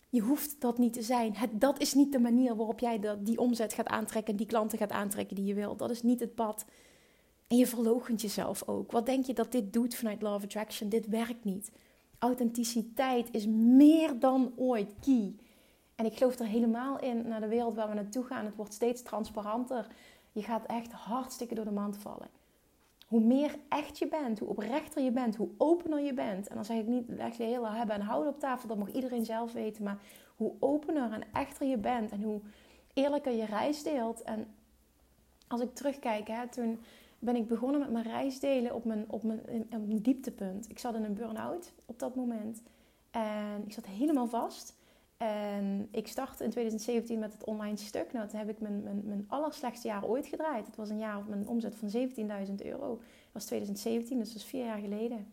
[0.09, 1.35] Je hoeft dat niet te zijn.
[1.51, 4.35] Dat is niet de manier waarop jij die omzet gaat aantrekken.
[4.35, 5.75] Die klanten gaat aantrekken die je wil.
[5.75, 6.65] Dat is niet het pad.
[7.47, 8.91] En je verloochent jezelf ook.
[8.91, 10.89] Wat denk je dat dit doet vanuit of Attraction?
[10.89, 11.71] Dit werkt niet.
[12.19, 15.35] Authenticiteit is meer dan ooit key.
[15.97, 18.45] En ik geloof er helemaal in naar de wereld waar we naartoe gaan.
[18.45, 19.87] Het wordt steeds transparanter.
[20.31, 22.27] Je gaat echt hartstikke door de mand vallen.
[23.07, 26.47] Hoe meer echt je bent, hoe oprechter je bent, hoe opener je bent.
[26.47, 28.91] En dan zeg ik niet, leg je hele hebben en houden op tafel, dat mag
[28.91, 29.83] iedereen zelf weten.
[29.83, 29.97] Maar
[30.35, 32.41] hoe opener en echter je bent en hoe
[32.93, 34.21] eerlijker je reis deelt.
[34.21, 34.47] En
[35.47, 36.79] als ik terugkijk, hè, toen
[37.19, 40.69] ben ik begonnen met mijn reisdelen op mijn, op mijn, op mijn dieptepunt.
[40.69, 42.61] Ik zat in een burn-out op dat moment.
[43.11, 44.76] En ik zat helemaal vast.
[45.17, 48.13] En ik startte in 2017 met het online stuk.
[48.13, 50.65] Nou, toen heb ik mijn, mijn, mijn allerslechtste jaar ooit gedraaid.
[50.65, 51.89] Het was een jaar met een omzet van
[52.47, 52.87] 17.000 euro.
[52.87, 55.27] Dat was 2017, dus dat is vier jaar geleden.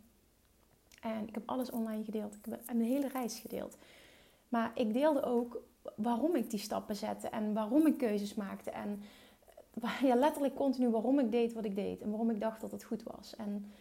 [1.01, 2.35] En ik heb alles online gedeeld.
[2.35, 3.77] Ik heb mijn hele reis gedeeld.
[4.49, 5.63] Maar ik deelde ook
[5.95, 8.71] waarom ik die stappen zette en waarom ik keuzes maakte.
[8.71, 9.03] En
[10.09, 12.85] ja, letterlijk continu waarom ik deed wat ik deed en waarom ik dacht dat het
[12.85, 13.37] goed was.
[13.37, 13.73] En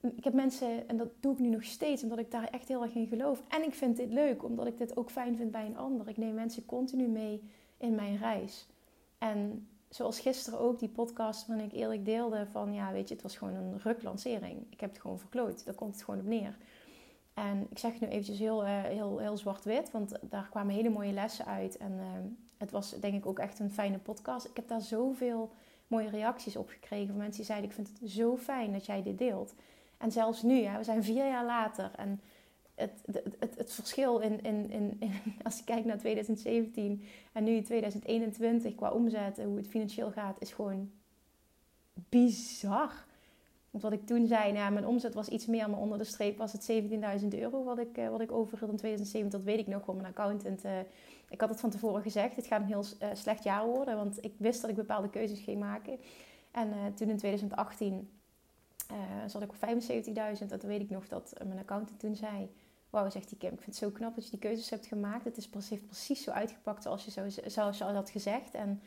[0.00, 2.82] ik heb mensen, en dat doe ik nu nog steeds, omdat ik daar echt heel
[2.82, 3.42] erg in geloof.
[3.48, 6.08] En ik vind dit leuk, omdat ik dit ook fijn vind bij een ander.
[6.08, 7.42] Ik neem mensen continu mee
[7.76, 8.66] in mijn reis.
[9.18, 13.22] En zoals gisteren ook die podcast waarin ik eerlijk deelde van, ja, weet je, het
[13.22, 14.66] was gewoon een ruklancering.
[14.70, 15.64] Ik heb het gewoon verklooid.
[15.64, 16.56] Daar komt het gewoon op neer.
[17.34, 20.88] En ik zeg het nu eventjes heel, uh, heel, heel zwart-wit, want daar kwamen hele
[20.88, 21.76] mooie lessen uit.
[21.76, 22.06] En uh,
[22.56, 24.46] het was denk ik ook echt een fijne podcast.
[24.46, 25.50] Ik heb daar zoveel
[25.86, 29.02] mooie reacties op gekregen van mensen die zeiden: Ik vind het zo fijn dat jij
[29.02, 29.54] dit deelt.
[29.98, 32.20] En zelfs nu, hè, we zijn vier jaar later en
[32.78, 33.02] het,
[33.38, 35.00] het, het, verschil in, in, in,
[35.42, 40.36] als je kijkt naar 2017 en nu 2021 qua omzet en hoe het financieel gaat,
[40.40, 40.90] is gewoon
[42.08, 43.06] bizar.
[43.70, 46.36] Want wat ik toen zei, nou, mijn omzet was iets meer, maar onder de streep
[46.36, 46.72] was het
[47.22, 49.38] 17.000 euro wat ik, uh, wat ik overhield in 2017.
[49.38, 50.64] Dat weet ik nog, gewoon mijn accountant.
[50.64, 50.78] Uh,
[51.28, 54.24] ik had het van tevoren gezegd, het gaat een heel uh, slecht jaar worden, want
[54.24, 55.98] ik wist dat ik bepaalde keuzes ging maken.
[56.50, 58.08] En toen in 2018
[59.26, 59.56] zat ik op
[60.40, 60.46] 75.000.
[60.46, 62.50] Dat weet ik nog dat mijn accountant toen zei...
[62.90, 65.24] Wauw, zegt die Kim, ik vind het zo knap dat je die keuzes hebt gemaakt.
[65.24, 68.54] Het is precies, precies zo uitgepakt zoals je, zo, zoals je al had gezegd.
[68.54, 68.82] En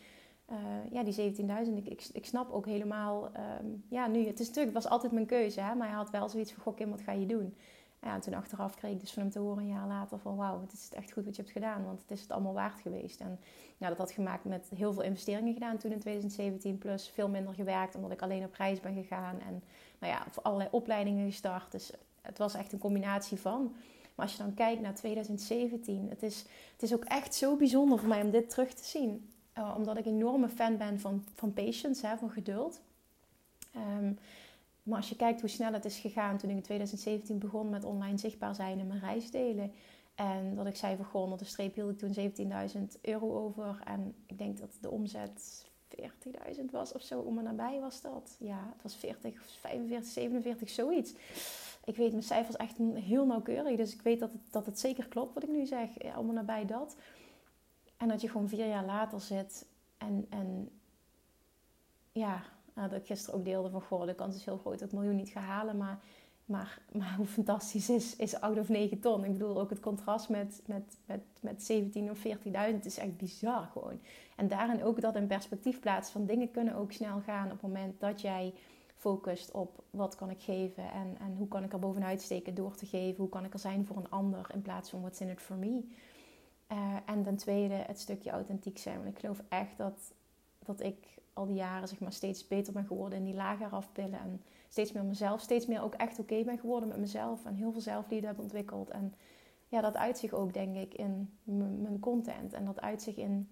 [0.52, 0.58] uh,
[0.92, 3.32] ja, die 17.000, ik, ik, snap ook helemaal...
[3.62, 5.62] Um, ja, nu, het is natuurlijk, het was altijd mijn keuze.
[5.62, 7.56] Hè, maar hij had wel zoiets van, goh Kim, wat ga je doen?
[8.02, 10.36] Ja, en toen achteraf kreeg ik dus van hem te horen een jaar later van...
[10.36, 12.80] Wauw, het is echt goed wat je hebt gedaan, want het is het allemaal waard
[12.80, 13.20] geweest.
[13.20, 13.40] En
[13.78, 16.78] ja, dat had gemaakt met heel veel investeringen gedaan toen in 2017.
[16.78, 19.40] Plus veel minder gewerkt, omdat ik alleen op reis ben gegaan.
[19.40, 19.64] En
[20.02, 21.72] nou ja, allerlei opleidingen gestart.
[21.72, 23.76] Dus het was echt een combinatie van.
[24.16, 28.00] Maar als je dan kijkt naar 2017, het is, het is ook echt zo bijzonder
[28.00, 29.30] voor mij om dit terug te zien.
[29.58, 32.82] Uh, omdat ik een enorme fan ben van, van patience, hè, van geduld.
[33.76, 34.18] Um,
[34.84, 37.84] maar als je kijkt hoe snel het is gegaan toen ik in 2017 begon met
[37.84, 39.72] online zichtbaar zijn en mijn reis delen.
[40.16, 42.50] En dat ik zei van de streep hield ik toen
[42.96, 43.82] 17.000 euro over.
[43.86, 45.66] En ik denk dat de omzet
[46.00, 48.36] 40.000 was of zo, om en nabij was dat.
[48.40, 51.14] Ja, het was 40, 45, 47, zoiets.
[51.86, 55.08] Ik weet mijn cijfers echt heel nauwkeurig, dus ik weet dat het, dat het zeker
[55.08, 55.90] klopt wat ik nu zeg.
[56.18, 56.96] Om en nabij dat.
[57.98, 59.66] En dat je gewoon vier jaar later zit
[59.98, 60.70] en, en
[62.12, 64.88] ja, nou, dat ik gisteren ook deelde van, goh, de kans is heel groot dat
[64.88, 66.00] ik miljoen niet ga halen, maar...
[66.46, 69.24] Maar, maar hoe fantastisch is, is 8 of 9 ton.
[69.24, 73.70] Ik bedoel, ook het contrast met, met, met, met 17 of 40.000 is echt bizar
[73.72, 74.00] gewoon.
[74.42, 77.62] En daarin ook dat in perspectief plaatsen van dingen kunnen ook snel gaan op het
[77.62, 78.54] moment dat jij
[78.96, 82.76] focust op wat kan ik geven en, en hoe kan ik er bovenuit steken door
[82.76, 83.18] te geven.
[83.18, 85.56] Hoe kan ik er zijn voor een ander in plaats van what's in it for
[85.56, 85.84] me.
[86.72, 88.96] Uh, en ten tweede het stukje authentiek zijn.
[88.96, 90.14] Want ik geloof echt dat,
[90.66, 94.20] dat ik al die jaren zeg maar, steeds beter ben geworden in die lager afpillen.
[94.20, 97.46] En steeds meer mezelf, steeds meer ook echt oké ben geworden met mezelf.
[97.46, 98.90] En heel veel zelfliefde heb ontwikkeld.
[98.90, 99.14] En
[99.68, 102.54] ja, dat uit zich ook, denk ik, in mijn content.
[102.54, 103.50] En dat uit zich in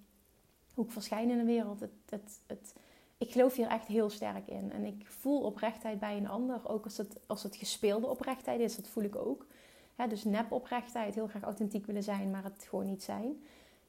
[0.79, 1.79] hoe ik verschijn in de wereld.
[1.79, 2.73] Het, het, het,
[3.17, 4.71] ik geloof hier echt heel sterk in.
[4.71, 6.69] En ik voel oprechtheid bij een ander.
[6.69, 9.45] Ook als het, als het gespeelde oprechtheid is, dat voel ik ook.
[10.09, 13.43] dus nep oprechtheid, heel graag authentiek willen zijn, maar het gewoon niet zijn.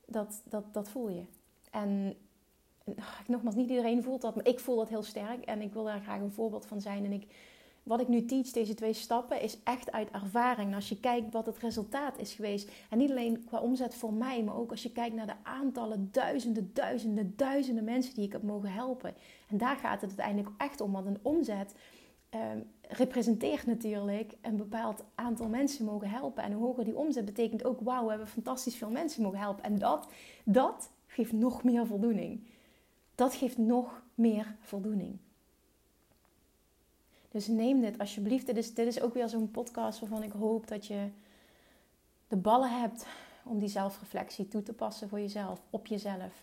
[0.06, 1.22] Dat, dat, dat voel je.
[1.70, 2.16] En
[3.26, 5.44] nogmaals, niet iedereen voelt dat, maar ik voel dat heel sterk.
[5.44, 7.04] En ik wil daar graag een voorbeeld van zijn.
[7.04, 7.26] En ik
[7.82, 10.68] wat ik nu teach, deze twee stappen, is echt uit ervaring.
[10.68, 14.12] En als je kijkt wat het resultaat is geweest, en niet alleen qua omzet voor
[14.12, 18.32] mij, maar ook als je kijkt naar de aantallen duizenden, duizenden, duizenden mensen die ik
[18.32, 19.14] heb mogen helpen.
[19.48, 21.74] En daar gaat het uiteindelijk echt om, want een omzet
[22.30, 22.40] eh,
[22.88, 26.42] representeert natuurlijk een bepaald aantal mensen mogen helpen.
[26.42, 29.64] En hoe hoger die omzet betekent ook, wauw, we hebben fantastisch veel mensen mogen helpen.
[29.64, 30.08] En dat,
[30.44, 32.46] dat geeft nog meer voldoening.
[33.14, 35.18] Dat geeft nog meer voldoening.
[37.30, 38.46] Dus neem dit alsjeblieft.
[38.46, 41.08] Dit is, ook weer zo'n podcast waarvan ik hoop dat je
[42.28, 43.06] de ballen hebt
[43.44, 46.42] om die zelfreflectie toe te passen voor jezelf, op jezelf.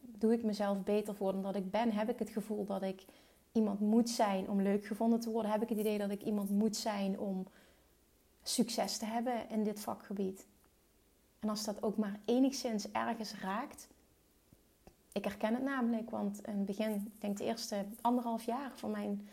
[0.00, 1.92] doe ik mezelf beter voor dan dat ik ben?
[1.92, 3.04] Heb ik het gevoel dat ik
[3.52, 5.50] iemand moet zijn om leuk gevonden te worden?
[5.50, 7.46] Heb ik het idee dat ik iemand moet zijn om
[8.42, 10.46] succes te hebben in dit vakgebied?
[11.38, 13.88] En als dat ook maar enigszins ergens raakt.
[15.12, 18.90] Ik herken het namelijk, want in het begin, ik denk de eerste anderhalf jaar van
[18.90, 19.28] mijn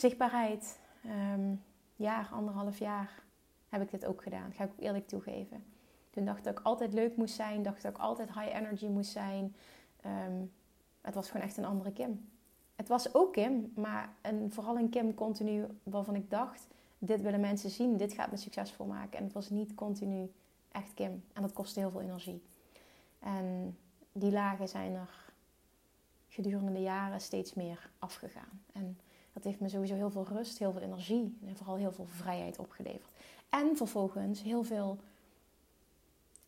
[0.00, 1.62] zichtbaarheid, um,
[1.96, 3.22] jaar, anderhalf jaar,
[3.68, 4.52] heb ik dit ook gedaan.
[4.52, 5.64] Ga ik ook eerlijk toegeven.
[6.10, 8.86] Toen dacht ik dat ik altijd leuk moest zijn, dacht dat ik altijd high energy
[8.86, 9.56] moest zijn.
[10.00, 10.44] Ehm,
[11.00, 12.28] het was gewoon echt een andere Kim.
[12.76, 16.66] Het was ook Kim, maar een, vooral een Kim continu waarvan ik dacht:
[16.98, 19.18] dit willen mensen zien, dit gaat me succesvol maken.
[19.18, 20.32] En het was niet continu
[20.72, 21.24] echt Kim.
[21.32, 22.42] En dat kostte heel veel energie.
[23.18, 23.78] En
[24.12, 25.32] die lagen zijn er
[26.28, 28.62] gedurende de jaren steeds meer afgegaan.
[28.72, 28.98] En
[29.38, 32.58] dat heeft me sowieso heel veel rust, heel veel energie en vooral heel veel vrijheid
[32.58, 33.10] opgeleverd.
[33.48, 34.98] En vervolgens heel veel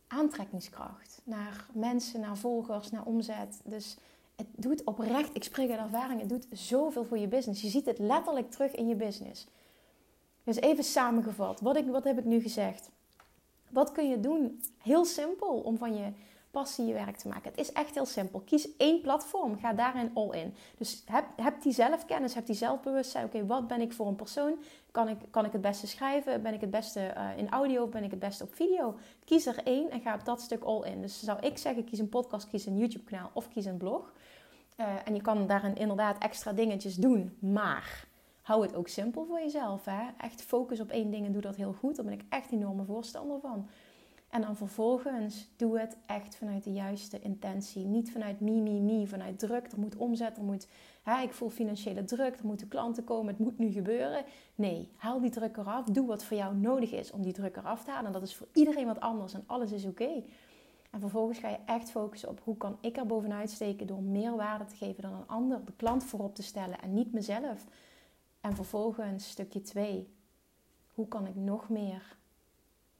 [0.07, 3.61] aantrekkingskracht naar mensen, naar volgers, naar omzet.
[3.63, 3.97] Dus
[4.35, 7.61] het doet oprecht, ik spreek uit ervaring, het doet zoveel voor je business.
[7.61, 9.47] Je ziet het letterlijk terug in je business.
[10.43, 12.89] Dus even samengevat, wat, ik, wat heb ik nu gezegd?
[13.69, 14.61] Wat kun je doen?
[14.77, 16.11] Heel simpel om van je
[16.51, 17.49] passie je werk te maken.
[17.49, 18.39] Het is echt heel simpel.
[18.39, 20.53] Kies één platform, ga daarin all in.
[20.77, 23.25] Dus heb, heb die zelfkennis, heb die zelfbewustzijn.
[23.25, 24.57] Oké, wat ben ik voor een persoon?
[24.91, 26.41] Kan ik, kan ik het beste schrijven?
[26.41, 27.87] Ben ik het beste uh, in audio?
[27.87, 28.95] Ben ik het beste op video?
[29.25, 31.01] Kies er één en ga op dat stuk all in.
[31.01, 34.13] Dus zou ik zeggen, kies een podcast, kies een YouTube kanaal of kies een blog.
[34.77, 38.07] Uh, en je kan daarin inderdaad extra dingetjes doen, maar
[38.41, 39.85] hou het ook simpel voor jezelf.
[39.85, 40.07] Hè?
[40.17, 41.95] Echt focus op één ding en doe dat heel goed.
[41.95, 43.69] Daar ben ik echt enorme voorstander van.
[44.31, 47.85] En dan vervolgens doe het echt vanuit de juiste intentie.
[47.85, 49.71] Niet vanuit me, me, me, vanuit druk.
[49.71, 50.67] Er moet omzet, er moet,
[51.03, 54.23] hè, ik voel financiële druk, er moeten klanten komen, het moet nu gebeuren.
[54.55, 55.85] Nee, haal die druk eraf.
[55.85, 58.05] Doe wat voor jou nodig is om die druk eraf te halen.
[58.05, 60.23] En dat is voor iedereen wat anders en alles is oké.
[60.91, 64.35] En vervolgens ga je echt focussen op hoe kan ik er bovenuit steken door meer
[64.35, 65.65] waarde te geven dan een ander.
[65.65, 67.65] De klant voorop te stellen en niet mezelf.
[68.41, 70.07] En vervolgens stukje 2.
[70.93, 72.17] Hoe kan ik nog meer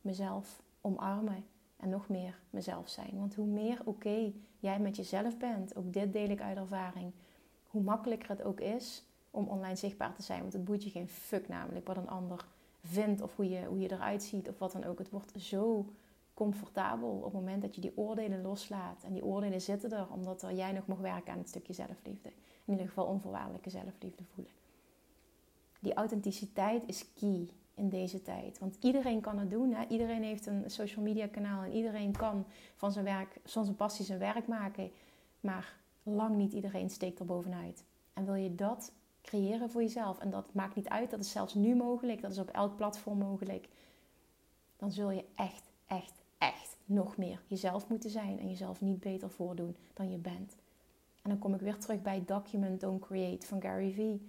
[0.01, 1.45] mezelf omarmen
[1.77, 3.19] en nog meer mezelf zijn.
[3.19, 7.11] Want hoe meer oké jij met jezelf bent, ook dit deel ik uit ervaring,
[7.67, 10.41] hoe makkelijker het ook is om online zichtbaar te zijn.
[10.41, 12.45] Want het boeit je geen fuck namelijk wat een ander
[12.83, 14.97] vindt of hoe je, hoe je eruit ziet of wat dan ook.
[14.97, 15.93] Het wordt zo
[16.33, 19.03] comfortabel op het moment dat je die oordelen loslaat.
[19.03, 22.29] En die oordelen zitten er omdat er jij nog mag werken aan het stukje zelfliefde.
[22.65, 24.53] In ieder geval onvoorwaardelijke zelfliefde voelen.
[25.79, 27.49] Die authenticiteit is key
[27.81, 28.59] in deze tijd.
[28.59, 29.73] Want iedereen kan het doen.
[29.73, 29.85] Hè?
[29.87, 34.05] Iedereen heeft een social media kanaal en iedereen kan van zijn, werk, van zijn passie
[34.05, 34.91] zijn werk maken.
[35.39, 37.83] Maar lang niet iedereen steekt er bovenuit.
[38.13, 38.91] En wil je dat
[39.21, 42.39] creëren voor jezelf, en dat maakt niet uit, dat is zelfs nu mogelijk, dat is
[42.39, 43.67] op elk platform mogelijk,
[44.77, 49.29] dan zul je echt, echt, echt nog meer jezelf moeten zijn en jezelf niet beter
[49.29, 50.55] voordoen dan je bent.
[51.21, 54.21] En dan kom ik weer terug bij Document Don't Create van Gary Vee.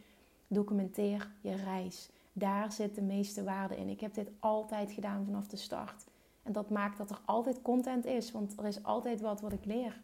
[0.47, 2.11] Documenteer je reis.
[2.33, 3.89] Daar zit de meeste waarde in.
[3.89, 6.05] Ik heb dit altijd gedaan vanaf de start.
[6.43, 9.65] En dat maakt dat er altijd content is, want er is altijd wat wat ik
[9.65, 10.01] leer.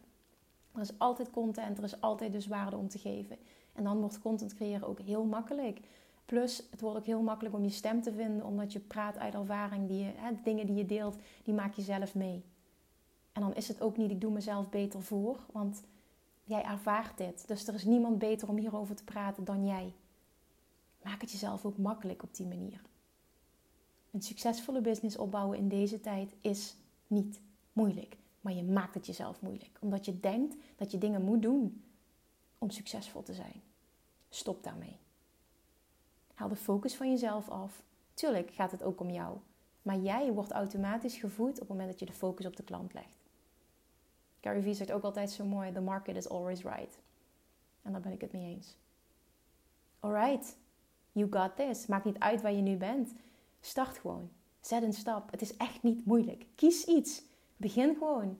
[0.73, 3.37] Er is altijd content, er is altijd dus waarde om te geven.
[3.73, 5.79] En dan wordt content creëren ook heel makkelijk.
[6.25, 9.33] Plus, het wordt ook heel makkelijk om je stem te vinden, omdat je praat uit
[9.33, 9.87] ervaring.
[9.87, 12.43] Die je, hè, de dingen die je deelt, die maak je zelf mee.
[13.31, 15.83] En dan is het ook niet, ik doe mezelf beter voor, want
[16.43, 17.47] jij ervaart dit.
[17.47, 19.93] Dus er is niemand beter om hierover te praten dan jij.
[21.01, 22.81] Maak het jezelf ook makkelijk op die manier.
[24.11, 26.75] Een succesvolle business opbouwen in deze tijd is
[27.07, 27.41] niet
[27.73, 31.83] moeilijk, maar je maakt het jezelf moeilijk, omdat je denkt dat je dingen moet doen
[32.57, 33.61] om succesvol te zijn.
[34.29, 34.97] Stop daarmee.
[36.33, 37.83] Haal de focus van jezelf af.
[38.13, 39.37] Tuurlijk gaat het ook om jou.
[39.81, 42.93] Maar jij wordt automatisch gevoed op het moment dat je de focus op de klant
[42.93, 43.17] legt.
[44.41, 46.99] Gary Vee zegt ook altijd zo mooi: The market is always right.
[47.81, 48.75] En daar ben ik het mee eens.
[49.99, 50.55] Alright,
[51.19, 51.85] you got this.
[51.85, 53.13] Maakt niet uit waar je nu bent.
[53.59, 54.29] Start gewoon.
[54.59, 55.31] Zet een stap.
[55.31, 56.45] Het is echt niet moeilijk.
[56.55, 57.23] Kies iets.
[57.57, 58.39] Begin gewoon.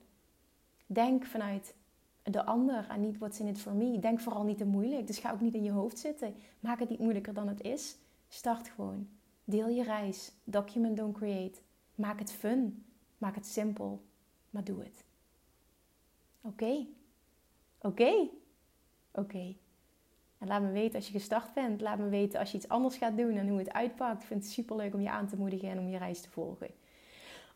[0.86, 1.76] Denk vanuit
[2.24, 4.00] de ander en niet what's in it for me.
[4.00, 5.08] Denk vooral niet te moeilijk.
[5.08, 6.36] Dus ga ook niet in je hoofd zitten.
[6.60, 7.98] Maak het niet moeilijker dan het is.
[8.28, 9.10] Start gewoon.
[9.44, 10.32] Deel je reis.
[10.44, 11.60] Document, don't create.
[11.96, 12.86] Maak het fun.
[13.18, 14.02] Maak het simpel.
[14.50, 15.04] Maar doe het.
[16.42, 16.86] Oké.
[17.82, 18.28] Oké.
[19.12, 19.56] Oké.
[20.40, 21.82] En laat me weten als je gestart bent.
[21.82, 24.22] Laat me weten als je iets anders gaat doen en hoe het uitpakt.
[24.22, 26.30] Ik vind het super leuk om je aan te moedigen en om je reis te
[26.30, 26.68] volgen.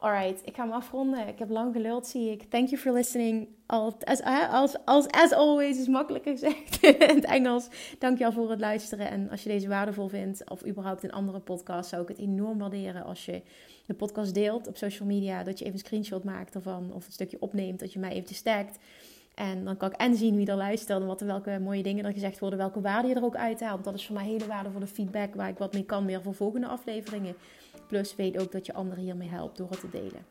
[0.03, 1.27] Alright, ik ga hem afronden.
[1.27, 2.43] Ik heb lang geluld, zie ik.
[2.43, 3.47] Thank you for listening.
[3.65, 7.67] As, as, as, as always is makkelijker gezegd in het Engels.
[7.99, 9.09] Dankjewel voor het luisteren.
[9.09, 12.57] En als je deze waardevol vindt, of überhaupt een andere podcast, zou ik het enorm
[12.57, 13.41] waarderen als je
[13.85, 15.43] de podcast deelt op social media.
[15.43, 18.43] Dat je even een screenshot maakt ervan, of een stukje opneemt, dat je mij even
[18.43, 18.77] tagt.
[19.35, 22.13] En dan kan ik en zien wie er luistert en wat, welke mooie dingen er
[22.13, 23.83] gezegd worden, welke waarde je er ook uithaalt.
[23.83, 26.67] Dat is voor mij hele waardevolle feedback waar ik wat mee kan weer voor volgende
[26.67, 27.35] afleveringen.
[27.87, 30.25] Plus weet ook dat je anderen hiermee helpt door het te delen.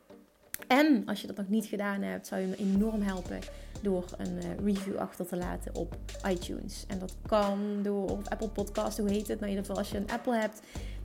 [0.69, 3.39] En als je dat nog niet gedaan hebt, zou je me enorm helpen
[3.83, 5.97] door een eh, review achter te laten op
[6.29, 6.85] iTunes.
[6.89, 9.41] En dat kan door op Apple Podcast, hoe heet het?
[9.41, 10.61] Nou, in ieder geval als je een Apple hebt,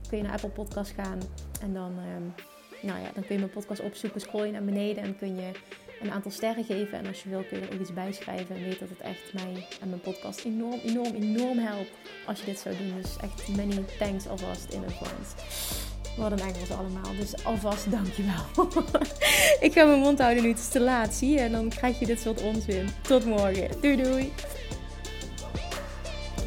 [0.08, 1.18] kun je naar Apple Podcast gaan.
[1.60, 2.22] En dan, ehm,
[2.86, 5.50] nou ja, dan kun je mijn podcast opzoeken, scroll je naar beneden en kun je
[6.00, 6.98] een aantal sterren geven.
[6.98, 8.56] En als je wil kun je er ook iets bij schrijven.
[8.56, 11.90] En weet dat het echt mij en mijn podcast enorm, enorm, enorm helpt
[12.26, 13.02] als je dit zou doen.
[13.02, 15.34] Dus echt many thanks alvast in advance.
[16.16, 17.16] Wat een Engels allemaal.
[17.18, 18.44] Dus alvast dankjewel.
[19.66, 20.48] ik ga mijn mond houden nu.
[20.48, 21.40] Het is te laat, zie je?
[21.40, 22.88] En dan krijg je dit soort onzin.
[23.02, 23.80] Tot morgen.
[23.80, 24.32] Doei doei.